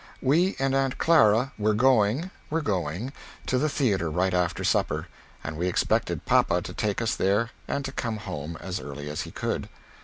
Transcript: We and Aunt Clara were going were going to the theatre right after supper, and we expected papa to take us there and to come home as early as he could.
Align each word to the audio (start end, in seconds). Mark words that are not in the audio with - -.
We 0.19 0.55
and 0.57 0.73
Aunt 0.73 0.97
Clara 0.97 1.51
were 1.59 1.75
going 1.75 2.31
were 2.49 2.63
going 2.63 3.13
to 3.45 3.59
the 3.59 3.69
theatre 3.69 4.09
right 4.09 4.33
after 4.33 4.63
supper, 4.63 5.07
and 5.43 5.55
we 5.57 5.67
expected 5.67 6.25
papa 6.25 6.59
to 6.63 6.73
take 6.73 7.03
us 7.03 7.15
there 7.15 7.51
and 7.67 7.85
to 7.85 7.91
come 7.91 8.17
home 8.17 8.57
as 8.59 8.79
early 8.79 9.11
as 9.11 9.21
he 9.29 9.31
could. 9.31 9.69